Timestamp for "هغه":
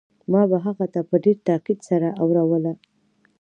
0.65-0.85